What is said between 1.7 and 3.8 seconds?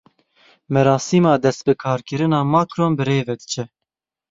karkirina Makron birêve diçe.